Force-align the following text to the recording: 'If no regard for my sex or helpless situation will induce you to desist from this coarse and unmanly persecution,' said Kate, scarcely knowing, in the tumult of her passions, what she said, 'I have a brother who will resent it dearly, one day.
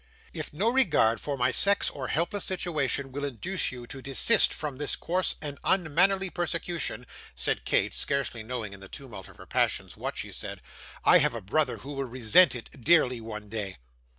'If 0.33 0.51
no 0.51 0.71
regard 0.71 1.21
for 1.21 1.37
my 1.37 1.51
sex 1.51 1.87
or 1.91 2.07
helpless 2.07 2.43
situation 2.43 3.11
will 3.11 3.23
induce 3.23 3.71
you 3.71 3.85
to 3.85 4.01
desist 4.01 4.51
from 4.51 4.79
this 4.79 4.95
coarse 4.95 5.35
and 5.43 5.59
unmanly 5.63 6.31
persecution,' 6.31 7.05
said 7.35 7.65
Kate, 7.65 7.93
scarcely 7.93 8.41
knowing, 8.41 8.73
in 8.73 8.79
the 8.79 8.89
tumult 8.89 9.27
of 9.27 9.37
her 9.37 9.45
passions, 9.45 9.95
what 9.95 10.17
she 10.17 10.31
said, 10.31 10.59
'I 11.05 11.19
have 11.19 11.35
a 11.35 11.39
brother 11.41 11.77
who 11.77 11.93
will 11.93 12.05
resent 12.05 12.55
it 12.55 12.81
dearly, 12.83 13.21
one 13.21 13.47
day. 13.47 13.77